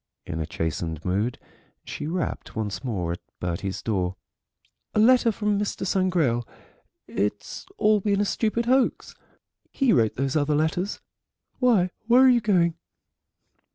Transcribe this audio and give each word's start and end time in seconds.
In 0.25 0.39
a 0.39 0.47
chastened 0.47 1.05
mood 1.05 1.37
she 1.85 2.07
rapped 2.07 2.55
once 2.55 2.83
more 2.83 3.11
at 3.11 3.19
Bertie's 3.39 3.83
door. 3.83 4.15
"A 4.95 4.99
letter 4.99 5.31
from 5.31 5.59
Mr. 5.59 5.85
Sangrail. 5.85 6.43
It's 7.05 7.67
all 7.77 7.99
been 7.99 8.19
a 8.19 8.25
stupid 8.25 8.65
hoax. 8.65 9.13
He 9.69 9.93
wrote 9.93 10.15
those 10.15 10.35
other 10.35 10.55
letters. 10.55 11.01
Why, 11.59 11.91
where 12.07 12.23
are 12.23 12.29
you 12.29 12.41
going?" 12.41 12.79